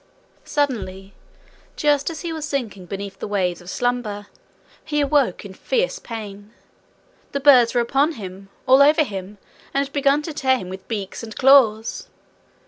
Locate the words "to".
10.23-10.33